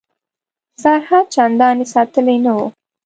سرحد 0.81 1.25
چنداني 1.33 1.85
ساتلی 1.93 2.37
نه 2.45 2.51
وو. 2.55 2.65